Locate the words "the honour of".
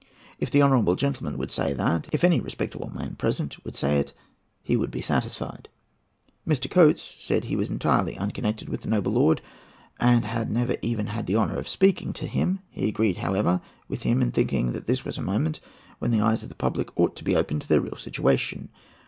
11.27-11.69